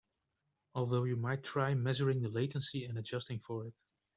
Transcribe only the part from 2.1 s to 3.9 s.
the latency and adjusting for it.